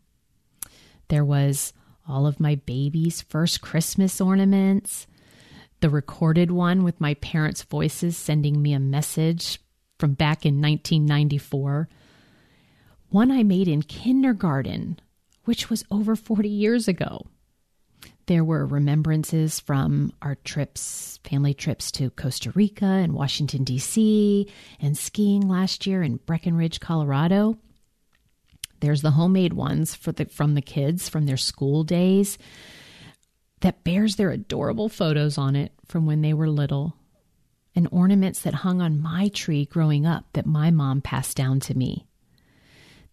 There 1.09 1.25
was 1.25 1.73
all 2.07 2.25
of 2.25 2.39
my 2.39 2.55
baby's 2.55 3.21
first 3.21 3.61
Christmas 3.61 4.19
ornaments, 4.19 5.05
the 5.81 5.89
recorded 5.89 6.49
one 6.49 6.83
with 6.83 6.99
my 6.99 7.13
parents' 7.15 7.63
voices 7.63 8.17
sending 8.17 8.61
me 8.61 8.73
a 8.73 8.79
message 8.79 9.59
from 9.99 10.13
back 10.13 10.45
in 10.45 10.61
1994, 10.61 11.89
one 13.09 13.31
I 13.31 13.43
made 13.43 13.67
in 13.67 13.81
kindergarten, 13.83 14.99
which 15.43 15.69
was 15.69 15.83
over 15.91 16.15
40 16.15 16.47
years 16.47 16.87
ago. 16.87 17.27
There 18.29 18.43
were 18.43 18.63
remembrances 18.67 19.59
from 19.59 20.13
our 20.21 20.35
trips, 20.35 21.19
family 21.23 21.55
trips 21.55 21.91
to 21.93 22.11
Costa 22.11 22.51
Rica 22.51 22.85
and 22.85 23.13
Washington, 23.13 23.63
D.C., 23.63 24.47
and 24.79 24.95
skiing 24.95 25.47
last 25.47 25.87
year 25.87 26.03
in 26.03 26.17
Breckenridge, 26.17 26.79
Colorado. 26.79 27.57
There's 28.81 29.01
the 29.01 29.09
homemade 29.09 29.53
ones 29.53 29.95
for 29.95 30.11
the, 30.11 30.25
from 30.25 30.53
the 30.53 30.61
kids 30.61 31.09
from 31.09 31.25
their 31.25 31.37
school 31.37 31.83
days 31.83 32.37
that 33.61 33.83
bears 33.83 34.17
their 34.17 34.29
adorable 34.29 34.89
photos 34.89 35.39
on 35.39 35.55
it 35.55 35.71
from 35.87 36.05
when 36.05 36.21
they 36.21 36.35
were 36.35 36.51
little, 36.51 36.95
and 37.75 37.87
ornaments 37.91 38.43
that 38.43 38.53
hung 38.53 38.79
on 38.79 39.01
my 39.01 39.29
tree 39.29 39.65
growing 39.65 40.05
up 40.05 40.25
that 40.33 40.45
my 40.45 40.69
mom 40.69 41.01
passed 41.01 41.35
down 41.35 41.59
to 41.61 41.75
me. 41.75 42.05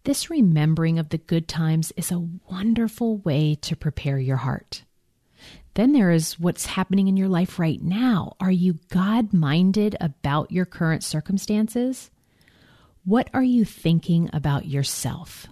This 0.03 0.29
remembering 0.29 0.99
of 0.99 1.09
the 1.09 1.17
good 1.17 1.47
times 1.47 1.91
is 1.97 2.11
a 2.11 2.27
wonderful 2.51 3.17
way 3.17 3.55
to 3.63 3.75
prepare 3.75 4.19
your 4.19 4.37
heart. 4.37 4.83
Then 5.77 5.93
there 5.93 6.09
is 6.09 6.39
what's 6.39 6.65
happening 6.65 7.07
in 7.07 7.17
your 7.17 7.27
life 7.27 7.59
right 7.59 7.79
now. 7.79 8.35
Are 8.39 8.49
you 8.49 8.79
God 8.89 9.31
minded 9.31 9.95
about 10.01 10.51
your 10.51 10.65
current 10.65 11.03
circumstances? 11.03 12.09
What 13.05 13.29
are 13.31 13.43
you 13.43 13.63
thinking 13.63 14.27
about 14.33 14.65
yourself? 14.65 15.45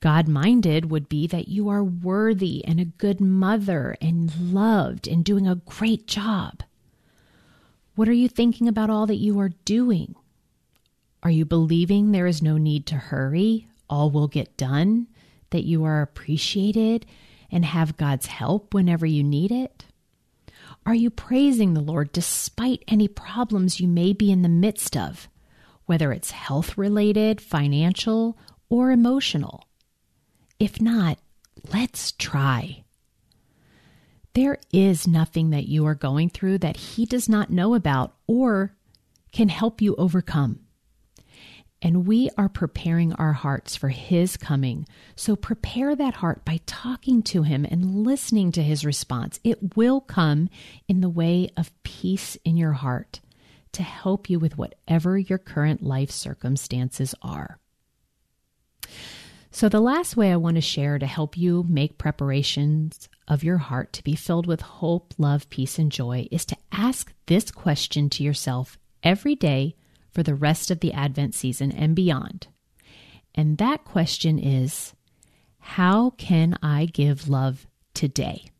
God 0.00 0.28
minded 0.28 0.90
would 0.90 1.08
be 1.08 1.26
that 1.26 1.48
you 1.48 1.70
are 1.70 1.82
worthy 1.82 2.62
and 2.66 2.78
a 2.78 2.84
good 2.84 3.18
mother 3.18 3.96
and 4.02 4.52
loved 4.52 5.08
and 5.08 5.24
doing 5.24 5.48
a 5.48 5.62
great 5.64 6.06
job. 6.06 6.62
What 7.94 8.10
are 8.10 8.12
you 8.12 8.28
thinking 8.28 8.68
about 8.68 8.90
all 8.90 9.06
that 9.06 9.16
you 9.16 9.40
are 9.40 9.52
doing? 9.64 10.16
Are 11.22 11.30
you 11.30 11.46
believing 11.46 12.12
there 12.12 12.26
is 12.26 12.42
no 12.42 12.58
need 12.58 12.84
to 12.88 12.96
hurry? 12.96 13.68
All 13.88 14.10
will 14.10 14.28
get 14.28 14.58
done? 14.58 15.06
That 15.48 15.64
you 15.64 15.84
are 15.84 16.02
appreciated 16.02 17.06
and 17.50 17.64
have 17.64 17.96
God's 17.96 18.26
help 18.26 18.74
whenever 18.74 19.06
you 19.06 19.22
need 19.22 19.50
it? 19.50 19.84
Are 20.86 20.94
you 20.94 21.10
praising 21.10 21.74
the 21.74 21.80
Lord 21.80 22.12
despite 22.12 22.84
any 22.88 23.08
problems 23.08 23.80
you 23.80 23.88
may 23.88 24.12
be 24.12 24.30
in 24.30 24.42
the 24.42 24.48
midst 24.48 24.96
of, 24.96 25.28
whether 25.86 26.12
it's 26.12 26.30
health 26.30 26.78
related, 26.78 27.40
financial, 27.40 28.38
or 28.68 28.90
emotional? 28.90 29.64
If 30.58 30.80
not, 30.80 31.18
let's 31.72 32.12
try. 32.12 32.84
There 34.34 34.58
is 34.72 35.06
nothing 35.06 35.50
that 35.50 35.66
you 35.66 35.86
are 35.86 35.94
going 35.94 36.30
through 36.30 36.58
that 36.58 36.76
He 36.76 37.06
does 37.06 37.28
not 37.28 37.50
know 37.50 37.74
about 37.74 38.14
or 38.26 38.74
can 39.32 39.48
help 39.48 39.80
you 39.80 39.94
overcome. 39.96 40.60
And 41.80 42.06
we 42.06 42.28
are 42.36 42.48
preparing 42.48 43.12
our 43.14 43.32
hearts 43.32 43.76
for 43.76 43.88
His 43.88 44.36
coming. 44.36 44.86
So 45.14 45.36
prepare 45.36 45.94
that 45.94 46.14
heart 46.14 46.44
by 46.44 46.60
talking 46.66 47.22
to 47.24 47.42
Him 47.44 47.64
and 47.64 48.04
listening 48.04 48.50
to 48.52 48.62
His 48.62 48.84
response. 48.84 49.38
It 49.44 49.76
will 49.76 50.00
come 50.00 50.50
in 50.88 51.00
the 51.00 51.08
way 51.08 51.50
of 51.56 51.70
peace 51.84 52.36
in 52.44 52.56
your 52.56 52.72
heart 52.72 53.20
to 53.72 53.82
help 53.82 54.28
you 54.28 54.38
with 54.38 54.58
whatever 54.58 55.18
your 55.18 55.38
current 55.38 55.82
life 55.82 56.10
circumstances 56.10 57.14
are. 57.22 57.58
So, 59.50 59.68
the 59.68 59.80
last 59.80 60.16
way 60.16 60.30
I 60.30 60.36
want 60.36 60.56
to 60.56 60.60
share 60.60 60.98
to 60.98 61.06
help 61.06 61.36
you 61.36 61.64
make 61.68 61.98
preparations 61.98 63.08
of 63.26 63.42
your 63.42 63.58
heart 63.58 63.92
to 63.94 64.04
be 64.04 64.14
filled 64.14 64.46
with 64.46 64.60
hope, 64.60 65.14
love, 65.16 65.48
peace, 65.48 65.78
and 65.78 65.90
joy 65.90 66.28
is 66.30 66.44
to 66.46 66.56
ask 66.70 67.12
this 67.26 67.50
question 67.50 68.10
to 68.10 68.22
yourself 68.22 68.78
every 69.02 69.34
day 69.34 69.74
for 70.18 70.24
the 70.24 70.34
rest 70.34 70.72
of 70.72 70.80
the 70.80 70.92
Advent 70.92 71.32
season 71.32 71.70
and 71.70 71.94
beyond. 71.94 72.48
And 73.36 73.56
that 73.58 73.84
question 73.84 74.36
is 74.36 74.92
How 75.60 76.10
can 76.10 76.58
I 76.60 76.86
give 76.86 77.28
love 77.28 77.68
today? 77.94 78.50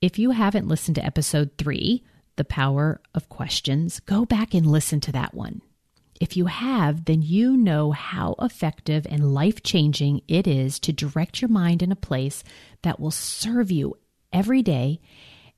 If 0.00 0.18
you 0.18 0.32
haven't 0.32 0.66
listened 0.66 0.96
to 0.96 1.04
episode 1.04 1.52
three, 1.56 2.02
The 2.34 2.44
Power 2.44 3.00
of 3.14 3.28
Questions, 3.28 4.00
go 4.00 4.24
back 4.24 4.52
and 4.52 4.66
listen 4.66 4.98
to 5.02 5.12
that 5.12 5.32
one. 5.32 5.62
If 6.20 6.36
you 6.36 6.46
have, 6.46 7.04
then 7.04 7.22
you 7.22 7.56
know 7.56 7.92
how 7.92 8.34
effective 8.40 9.06
and 9.08 9.32
life 9.32 9.62
changing 9.62 10.22
it 10.26 10.48
is 10.48 10.80
to 10.80 10.92
direct 10.92 11.40
your 11.40 11.50
mind 11.50 11.84
in 11.84 11.92
a 11.92 11.96
place 11.96 12.42
that 12.82 12.98
will 12.98 13.12
serve 13.12 13.70
you 13.70 13.96
every 14.32 14.62
day 14.62 14.98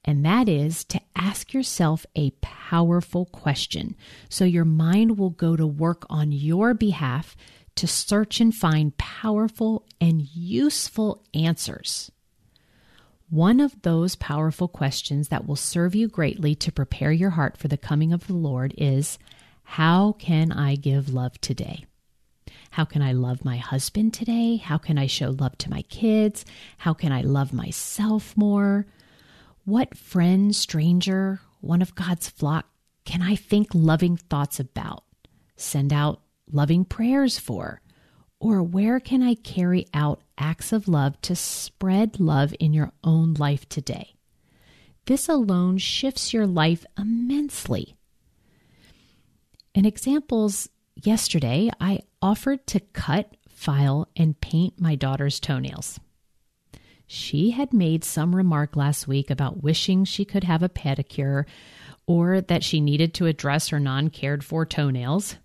and 0.04 0.24
that 0.24 0.48
is 0.48 0.84
to 0.84 1.00
ask 1.16 1.52
yourself 1.52 2.06
a 2.16 2.30
powerful 2.40 3.26
question. 3.26 3.96
So 4.28 4.44
your 4.44 4.64
mind 4.64 5.18
will 5.18 5.30
go 5.30 5.56
to 5.56 5.66
work 5.66 6.06
on 6.08 6.32
your 6.32 6.74
behalf 6.74 7.36
to 7.76 7.86
search 7.86 8.40
and 8.40 8.54
find 8.54 8.96
powerful 8.96 9.86
and 10.00 10.22
useful 10.22 11.22
answers. 11.34 12.10
One 13.30 13.60
of 13.60 13.82
those 13.82 14.16
powerful 14.16 14.68
questions 14.68 15.28
that 15.28 15.46
will 15.46 15.56
serve 15.56 15.94
you 15.94 16.08
greatly 16.08 16.54
to 16.56 16.72
prepare 16.72 17.12
your 17.12 17.30
heart 17.30 17.58
for 17.58 17.68
the 17.68 17.76
coming 17.76 18.12
of 18.12 18.26
the 18.26 18.32
Lord 18.32 18.74
is 18.78 19.18
How 19.62 20.12
can 20.12 20.50
I 20.50 20.76
give 20.76 21.12
love 21.12 21.38
today? 21.40 21.84
How 22.70 22.84
can 22.84 23.02
I 23.02 23.12
love 23.12 23.44
my 23.44 23.58
husband 23.58 24.14
today? 24.14 24.56
How 24.56 24.78
can 24.78 24.96
I 24.96 25.06
show 25.06 25.30
love 25.30 25.58
to 25.58 25.70
my 25.70 25.82
kids? 25.82 26.44
How 26.78 26.94
can 26.94 27.12
I 27.12 27.20
love 27.20 27.52
myself 27.52 28.36
more? 28.36 28.86
What 29.68 29.98
friend, 29.98 30.56
stranger, 30.56 31.42
one 31.60 31.82
of 31.82 31.94
God's 31.94 32.26
flock 32.26 32.64
can 33.04 33.20
I 33.20 33.36
think 33.36 33.68
loving 33.74 34.16
thoughts 34.16 34.58
about, 34.58 35.04
send 35.56 35.92
out 35.92 36.22
loving 36.50 36.86
prayers 36.86 37.38
for? 37.38 37.82
Or 38.40 38.62
where 38.62 38.98
can 38.98 39.22
I 39.22 39.34
carry 39.34 39.86
out 39.92 40.22
acts 40.38 40.72
of 40.72 40.88
love 40.88 41.20
to 41.20 41.36
spread 41.36 42.18
love 42.18 42.54
in 42.58 42.72
your 42.72 42.92
own 43.04 43.34
life 43.34 43.68
today? 43.68 44.14
This 45.04 45.28
alone 45.28 45.76
shifts 45.76 46.32
your 46.32 46.46
life 46.46 46.86
immensely. 46.98 47.94
In 49.74 49.84
examples, 49.84 50.70
yesterday 50.94 51.68
I 51.78 52.00
offered 52.22 52.66
to 52.68 52.80
cut, 52.80 53.36
file, 53.50 54.08
and 54.16 54.40
paint 54.40 54.80
my 54.80 54.94
daughter's 54.94 55.38
toenails. 55.38 56.00
She 57.10 57.52
had 57.52 57.72
made 57.72 58.04
some 58.04 58.36
remark 58.36 58.76
last 58.76 59.08
week 59.08 59.30
about 59.30 59.62
wishing 59.62 60.04
she 60.04 60.26
could 60.26 60.44
have 60.44 60.62
a 60.62 60.68
pedicure 60.68 61.46
or 62.06 62.42
that 62.42 62.62
she 62.62 62.82
needed 62.82 63.14
to 63.14 63.26
address 63.26 63.68
her 63.68 63.80
non 63.80 64.10
cared 64.10 64.44
for 64.44 64.66
toenails. 64.66 65.36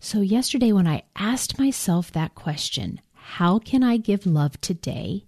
So, 0.00 0.20
yesterday, 0.20 0.70
when 0.70 0.86
I 0.86 1.04
asked 1.16 1.58
myself 1.58 2.12
that 2.12 2.34
question, 2.34 3.00
how 3.14 3.58
can 3.58 3.82
I 3.82 3.96
give 3.96 4.26
love 4.26 4.60
today? 4.60 5.24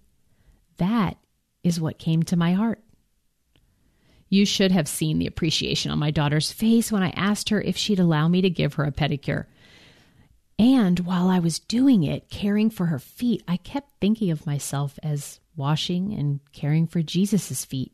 That 0.77 1.17
is 1.63 1.81
what 1.81 1.97
came 1.97 2.21
to 2.23 2.37
my 2.37 2.53
heart. 2.53 2.83
You 4.29 4.45
should 4.45 4.71
have 4.71 4.87
seen 4.87 5.17
the 5.17 5.27
appreciation 5.27 5.91
on 5.91 5.97
my 5.97 6.11
daughter's 6.11 6.51
face 6.51 6.91
when 6.91 7.01
I 7.01 7.09
asked 7.11 7.49
her 7.49 7.59
if 7.59 7.75
she'd 7.75 7.99
allow 7.99 8.27
me 8.27 8.41
to 8.41 8.49
give 8.51 8.75
her 8.75 8.83
a 8.83 8.91
pedicure. 8.91 9.45
And 10.57 11.01
while 11.01 11.27
I 11.27 11.39
was 11.39 11.59
doing 11.59 12.03
it, 12.03 12.29
caring 12.29 12.69
for 12.69 12.85
her 12.85 12.99
feet, 12.99 13.43
I 13.47 13.57
kept 13.57 13.99
thinking 13.99 14.31
of 14.31 14.45
myself 14.45 14.97
as 15.03 15.39
washing 15.55 16.13
and 16.13 16.39
caring 16.53 16.87
for 16.87 17.01
Jesus' 17.01 17.65
feet. 17.65 17.91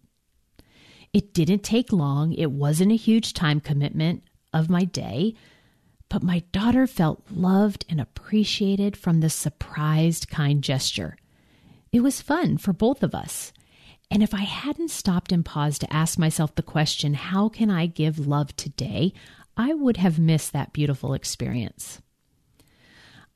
It 1.13 1.33
didn't 1.33 1.63
take 1.63 1.91
long, 1.91 2.33
it 2.33 2.51
wasn't 2.51 2.91
a 2.91 2.95
huge 2.95 3.33
time 3.33 3.59
commitment 3.59 4.23
of 4.53 4.69
my 4.69 4.85
day, 4.85 5.33
but 6.07 6.23
my 6.23 6.43
daughter 6.51 6.87
felt 6.87 7.23
loved 7.31 7.85
and 7.89 7.99
appreciated 7.99 8.95
from 8.95 9.19
the 9.19 9.29
surprised, 9.29 10.29
kind 10.29 10.63
gesture. 10.63 11.17
It 11.91 12.01
was 12.01 12.21
fun 12.21 12.57
for 12.57 12.73
both 12.73 13.01
of 13.03 13.15
us. 13.15 13.51
And 14.09 14.21
if 14.21 14.33
I 14.33 14.41
hadn't 14.41 14.91
stopped 14.91 15.31
and 15.31 15.43
paused 15.43 15.81
to 15.81 15.93
ask 15.93 16.19
myself 16.19 16.55
the 16.55 16.61
question, 16.61 17.13
how 17.13 17.49
can 17.49 17.69
I 17.69 17.85
give 17.85 18.27
love 18.27 18.55
today? 18.55 19.13
I 19.55 19.73
would 19.73 19.97
have 19.97 20.19
missed 20.19 20.53
that 20.53 20.73
beautiful 20.73 21.13
experience. 21.13 22.01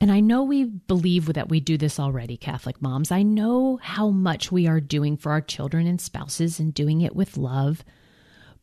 And 0.00 0.12
I 0.12 0.20
know 0.20 0.42
we 0.42 0.64
believe 0.64 1.32
that 1.32 1.48
we 1.48 1.58
do 1.60 1.78
this 1.78 1.98
already, 1.98 2.36
Catholic 2.36 2.82
moms. 2.82 3.10
I 3.10 3.22
know 3.22 3.78
how 3.82 4.10
much 4.10 4.52
we 4.52 4.66
are 4.66 4.80
doing 4.80 5.16
for 5.16 5.32
our 5.32 5.40
children 5.40 5.86
and 5.86 6.00
spouses 6.00 6.60
and 6.60 6.74
doing 6.74 7.00
it 7.00 7.16
with 7.16 7.38
love. 7.38 7.82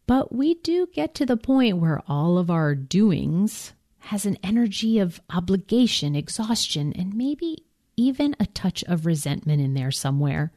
But 0.05 0.33
we 0.33 0.55
do 0.55 0.87
get 0.93 1.15
to 1.15 1.25
the 1.25 1.37
point 1.37 1.77
where 1.77 2.03
all 2.07 2.37
of 2.37 2.51
our 2.51 2.75
doings 2.75 3.73
has 3.99 4.25
an 4.25 4.37
energy 4.43 4.99
of 4.99 5.21
obligation, 5.29 6.15
exhaustion, 6.15 6.93
and 6.93 7.15
maybe 7.15 7.63
even 7.95 8.35
a 8.39 8.45
touch 8.45 8.83
of 8.83 9.05
resentment 9.05 9.61
in 9.61 9.73
there 9.73 9.91
somewhere. 9.91 10.51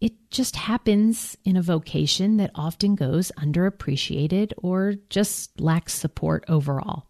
It 0.00 0.30
just 0.30 0.56
happens 0.56 1.36
in 1.44 1.56
a 1.56 1.62
vocation 1.62 2.36
that 2.36 2.50
often 2.54 2.94
goes 2.94 3.32
underappreciated 3.38 4.52
or 4.58 4.94
just 5.08 5.58
lacks 5.58 5.94
support 5.94 6.44
overall. 6.48 7.06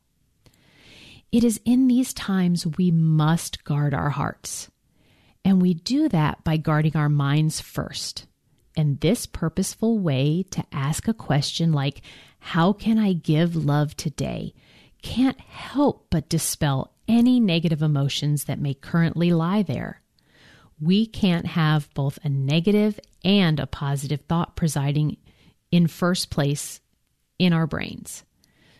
It 1.34 1.42
is 1.42 1.60
in 1.64 1.88
these 1.88 2.14
times 2.14 2.64
we 2.64 2.92
must 2.92 3.64
guard 3.64 3.92
our 3.92 4.10
hearts. 4.10 4.70
And 5.44 5.60
we 5.60 5.74
do 5.74 6.08
that 6.10 6.44
by 6.44 6.58
guarding 6.58 6.96
our 6.96 7.08
minds 7.08 7.60
first. 7.60 8.26
And 8.76 9.00
this 9.00 9.26
purposeful 9.26 9.98
way 9.98 10.44
to 10.52 10.64
ask 10.70 11.08
a 11.08 11.12
question 11.12 11.72
like, 11.72 12.02
How 12.38 12.72
can 12.72 13.00
I 13.00 13.14
give 13.14 13.56
love 13.56 13.96
today? 13.96 14.54
can't 15.02 15.40
help 15.40 16.06
but 16.08 16.28
dispel 16.28 16.92
any 17.08 17.40
negative 17.40 17.82
emotions 17.82 18.44
that 18.44 18.60
may 18.60 18.74
currently 18.74 19.32
lie 19.32 19.64
there. 19.64 20.02
We 20.80 21.04
can't 21.04 21.46
have 21.46 21.92
both 21.94 22.16
a 22.22 22.28
negative 22.28 23.00
and 23.24 23.58
a 23.58 23.66
positive 23.66 24.20
thought 24.28 24.54
presiding 24.54 25.16
in 25.72 25.88
first 25.88 26.30
place 26.30 26.80
in 27.40 27.52
our 27.52 27.66
brains. 27.66 28.22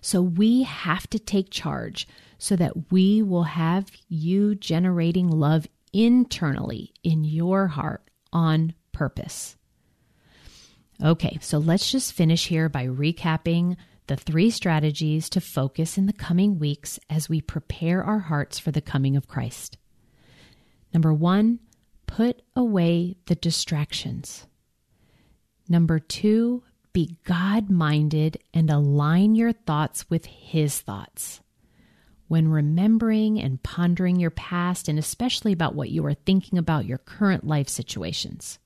So 0.01 0.23
we 0.23 0.63
have 0.63 1.11
to 1.11 1.19
take 1.19 1.51
charge 1.51 2.07
so 2.39 2.57
that 2.57 2.91
we 2.91 3.23
will 3.23 3.45
have 3.45 3.91
you 4.09 4.55
generating 4.55 5.29
love 5.29 5.67
internally 5.93 6.93
in 7.03 7.25
your 7.25 7.69
heart 7.69 8.03
on 8.33 8.75
purpose. 8.93 9.57
Okay, 11.03 11.39
so 11.41 11.59
let's 11.59 11.91
just 11.91 12.13
finish 12.13 12.47
here 12.47 12.69
by 12.69 12.87
recapping 12.87 13.77
the 14.07 14.17
three 14.17 14.51
strategies 14.51 15.29
to 15.31 15.41
focus 15.41 15.97
in 15.97 16.07
the 16.07 16.13
coming 16.13 16.59
weeks 16.59 17.01
as 17.09 17.29
we 17.29 17.41
prepare 17.41 18.03
our 18.05 18.19
hearts 18.19 18.59
for 18.59 18.71
the 18.71 18.83
coming 18.83 19.17
of 19.17 19.29
Christ. 19.29 19.79
Number 20.93 21.13
one, 21.13 21.61
put 22.07 22.43
away 22.55 23.17
the 23.27 23.35
distractions. 23.35 24.47
Number 25.69 25.99
two, 25.99 26.63
be 26.93 27.17
God 27.25 27.71
minded 27.71 28.39
and 28.53 28.71
align 28.71 29.35
your 29.35 29.53
thoughts 29.53 30.09
with 30.09 30.27
His 30.27 30.81
thoughts. 30.81 31.41
When 32.35 32.49
remembering 32.49 33.39
and 33.39 33.63
pondering 33.63 34.19
your 34.19 34.33
past, 34.33 34.89
and 34.89 34.99
especially 34.99 35.53
about 35.53 35.77
what 35.77 35.91
you 35.91 36.05
are 36.05 36.15
thinking 36.15 36.59
about 36.59 36.85
your 36.85 36.99
current 36.99 37.47
life 37.47 37.69
situations. 37.69 38.59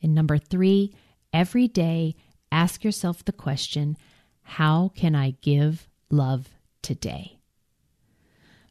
And 0.00 0.14
number 0.14 0.38
three, 0.38 0.94
every 1.32 1.66
day 1.66 2.14
ask 2.52 2.84
yourself 2.84 3.24
the 3.24 3.32
question 3.32 3.96
how 4.42 4.92
can 4.94 5.16
I 5.16 5.32
give 5.42 5.88
love 6.12 6.48
today? 6.80 7.40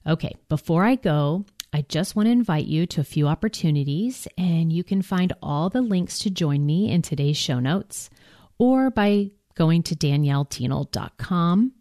Okay, 0.08 0.34
before 0.48 0.86
I 0.86 0.96
go, 0.96 1.44
I 1.74 1.82
just 1.82 2.16
want 2.16 2.28
to 2.28 2.32
invite 2.32 2.68
you 2.68 2.86
to 2.86 3.02
a 3.02 3.04
few 3.04 3.28
opportunities, 3.28 4.30
and 4.38 4.72
you 4.72 4.86
can 4.86 5.02
find 5.02 5.34
all 5.44 5.70
the 5.70 5.82
links 5.82 6.20
to 6.20 6.30
join 6.30 6.66
me 6.66 6.90
in 6.90 7.02
today's 7.02 7.36
show 7.36 7.60
notes 7.60 8.10
or 8.58 8.92
by 8.92 9.32
going 9.56 9.84
to 9.84 9.96
daniellethienel.com. 9.98 11.74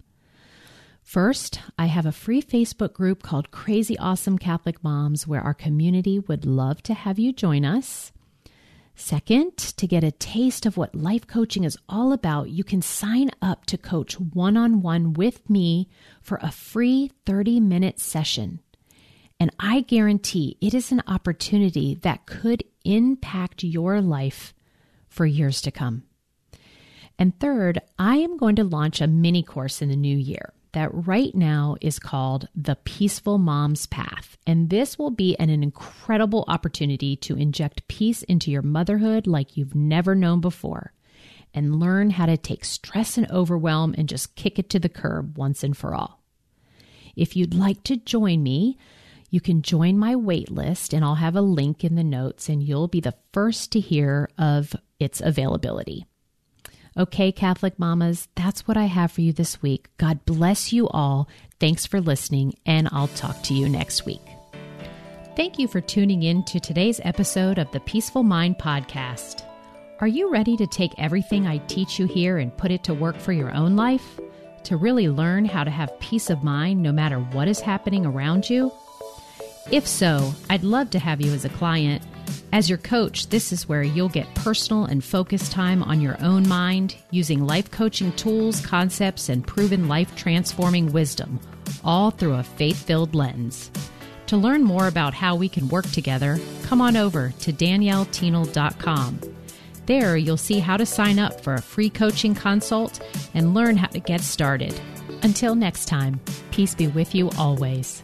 First, 1.09 1.61
I 1.79 1.87
have 1.87 2.05
a 2.05 2.13
free 2.13 2.43
Facebook 2.43 2.93
group 2.93 3.23
called 3.23 3.51
Crazy 3.51 3.99
Awesome 3.99 4.37
Catholic 4.37 4.85
Moms 4.85 5.27
where 5.27 5.41
our 5.41 5.55
community 5.55 6.19
would 6.19 6.45
love 6.45 6.83
to 6.83 6.93
have 6.93 7.19
you 7.19 7.33
join 7.33 7.65
us. 7.65 8.13
Second, 8.95 9.57
to 9.57 9.87
get 9.87 10.05
a 10.05 10.11
taste 10.11 10.67
of 10.67 10.77
what 10.77 10.95
life 10.95 11.27
coaching 11.27 11.65
is 11.65 11.79
all 11.89 12.13
about, 12.13 12.51
you 12.51 12.63
can 12.63 12.83
sign 12.83 13.31
up 13.41 13.65
to 13.65 13.79
coach 13.79 14.21
one 14.21 14.59
on 14.59 14.83
one 14.83 15.15
with 15.15 15.49
me 15.49 15.89
for 16.21 16.39
a 16.43 16.53
free 16.53 17.11
30 17.25 17.59
minute 17.59 17.99
session. 17.99 18.61
And 19.41 19.51
I 19.59 19.81
guarantee 19.81 20.59
it 20.61 20.75
is 20.75 20.93
an 20.93 21.03
opportunity 21.07 21.95
that 22.03 22.27
could 22.27 22.65
impact 22.85 23.65
your 23.65 24.03
life 24.03 24.53
for 25.09 25.25
years 25.25 25.63
to 25.63 25.71
come. 25.71 26.03
And 27.19 27.41
third, 27.41 27.81
I 27.99 28.17
am 28.17 28.37
going 28.37 28.57
to 28.57 28.65
launch 28.65 29.01
a 29.01 29.07
mini 29.07 29.43
course 29.43 29.81
in 29.81 29.89
the 29.89 29.97
new 29.97 30.15
year 30.15 30.53
that 30.79 30.91
right 30.93 31.35
now 31.35 31.75
is 31.81 31.99
called 31.99 32.47
The 32.55 32.77
Peaceful 32.77 33.37
Mom's 33.37 33.87
Path. 33.87 34.39
And 34.47 34.71
this 34.71 34.97
will 34.97 35.11
be 35.11 35.37
an, 35.37 35.51
incredible 35.51 36.45
opportunity 36.47 37.17
to 37.17 37.37
inject 37.37 37.89
peace 37.89 38.23
into 38.23 38.53
your 38.53 38.63
motherhood 38.63 39.27
like 39.27 39.57
you've 39.57 39.75
never 39.75 40.15
known 40.15 40.41
before 40.41 40.93
and 41.53 41.81
learn 41.81 42.11
how 42.11 42.27
to 42.27 42.37
take 42.37 42.65
stress 42.65 43.19
and 43.19 43.29
overwhelm 43.29 43.93
and 43.99 44.09
just 44.09 44.37
kick 44.37 44.61
it 44.61 44.71
to 44.71 44.79
the 44.79 44.89
curb 44.89 45.37
once 45.37 45.65
and 45.65 45.77
for 45.77 45.97
all. 45.97 46.23
If 47.17 47.35
you'd 47.35 47.55
like 47.55 47.83
to 47.85 47.97
join 47.97 48.45
me, 48.45 48.79
you 49.31 49.41
can 49.41 49.63
join 49.63 49.99
my 49.99 50.15
wait 50.15 50.49
list 50.49 50.93
and 50.93 51.05
I'll 51.05 51.17
have 51.17 51.35
a 51.35 51.41
link 51.41 51.83
in 51.83 51.97
the 51.97 52.05
notes 52.05 52.49
and 52.49 52.63
you'll 52.63 52.87
be 52.87 53.01
the 53.01 53.17
first 53.33 53.73
to 53.73 53.81
hear 53.81 54.31
of 54.39 54.77
its 55.01 55.21
availability. 55.21 56.07
Okay, 56.99 57.31
Catholic 57.31 57.79
mamas, 57.79 58.27
that's 58.35 58.67
what 58.67 58.77
I 58.77 58.87
have 58.87 59.13
for 59.13 59.21
you 59.21 59.33
this 59.33 59.63
week. 59.63 59.87
God 59.99 60.25
bless 60.25 60.73
you 60.73 60.89
all. 60.89 61.29
Thanks 61.61 61.87
for 61.87 62.01
listening, 62.01 62.55
and 62.67 62.89
I'll 62.91 63.07
talk 63.07 63.41
to 63.45 63.55
you 63.55 63.69
next 63.69 64.05
week. 64.05 64.21
Thank 65.37 65.61
you 65.61 65.69
for 65.69 65.81
tuning 65.81 66.25
in 66.25 66.43
to 66.47 66.59
today's 66.59 67.01
episode 67.05 67.59
of 67.59 67.71
the 67.71 67.79
Peaceful 67.79 68.25
Mind 68.25 68.59
Podcast. 68.59 69.45
Are 70.01 70.09
you 70.09 70.33
ready 70.33 70.57
to 70.57 70.67
take 70.67 70.91
everything 70.99 71.47
I 71.47 71.59
teach 71.69 72.01
you 72.01 72.07
here 72.07 72.39
and 72.39 72.57
put 72.57 72.73
it 72.73 72.83
to 72.85 72.95
work 72.95 73.21
for 73.21 73.33
your 73.33 73.55
own 73.55 73.77
life? 73.77 74.19
To 74.65 74.77
really 74.77 75.09
learn 75.09 75.45
how 75.45 75.63
to 75.63 75.71
have 75.71 76.01
peace 76.01 76.31
of 76.31 76.43
mind 76.43 76.83
no 76.83 76.91
matter 76.91 77.21
what 77.21 77.47
is 77.47 77.61
happening 77.61 78.07
around 78.07 78.51
you? 78.51 78.73
If 79.71 79.87
so, 79.87 80.35
I'd 80.51 80.65
love 80.65 80.91
to 80.91 80.99
have 80.99 81.21
you 81.21 81.33
as 81.33 81.45
a 81.45 81.51
client 81.51 82.03
as 82.53 82.69
your 82.69 82.79
coach, 82.79 83.29
this 83.29 83.53
is 83.53 83.69
where 83.69 83.83
you'll 83.83 84.09
get 84.09 84.35
personal 84.35 84.87
and 84.87 85.05
focused 85.05 85.53
time 85.53 85.83
on 85.83 86.01
your 86.01 86.17
own 86.23 86.49
mind 86.49 86.97
using 87.11 87.47
life 87.47 87.71
coaching 87.71 88.13
tools, 88.13 88.65
concepts, 88.65 89.29
and 89.29 89.47
proven 89.47 89.89
life 89.89 90.15
transforming 90.17 90.93
wisdom, 90.93 91.39
all 91.85 92.11
through 92.11 92.35
a 92.35 92.43
faith 92.43 92.85
filled 92.85 93.15
lens. 93.15 93.71
To 94.29 94.37
learn 94.37 94.63
more 94.63 94.89
about 94.89 95.15
how 95.15 95.37
we 95.37 95.49
can 95.49 95.69
work 95.69 95.91
together, 95.91 96.39
come 96.65 96.81
on 96.81 96.97
over 96.97 97.33
to 97.41 97.53
daniellethienel.com. 97.53 99.21
There, 99.87 100.17
you'll 100.19 100.37
see 100.37 100.59
how 100.59 100.77
to 100.77 100.85
sign 100.85 101.19
up 101.19 101.41
for 101.41 101.55
a 101.55 101.63
free 101.63 101.89
coaching 101.89 102.35
consult 102.35 103.01
and 103.33 103.55
learn 103.55 103.77
how 103.77 103.89
to 103.89 104.01
get 104.01 104.21
started. 104.21 104.79
Until 105.23 105.55
next 105.55 105.87
time, 105.87 106.21
peace 106.51 106.75
be 106.75 106.89
with 106.89 107.15
you 107.15 107.31
always. 107.39 108.03